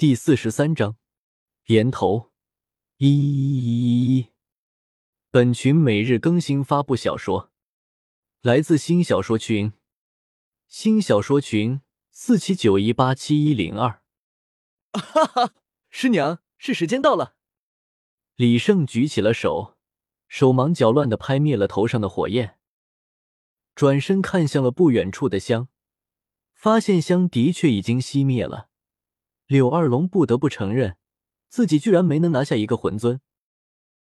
[0.00, 0.96] 第四十三章，
[1.66, 2.30] 言头
[2.96, 4.28] 一一一一。
[5.30, 7.52] 本群每日更新发布小说，
[8.40, 9.74] 来自新小说群，
[10.66, 14.02] 新小说群四七九一八七一零二。
[14.94, 15.52] 哈哈，
[15.90, 17.34] 师娘，是时间到了。
[18.36, 19.76] 李胜举起了手，
[20.28, 22.58] 手忙脚乱的拍灭了头上的火焰，
[23.74, 25.68] 转身看向了不远处的香，
[26.54, 28.69] 发现香的确已经熄灭了。
[29.50, 30.94] 柳二龙不得不承认，
[31.48, 33.20] 自己居然没能拿下一个魂尊，